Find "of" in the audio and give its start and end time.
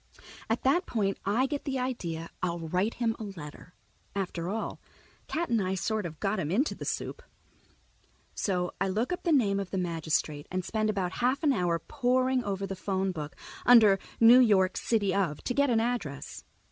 6.07-6.19, 9.59-9.69, 15.13-15.43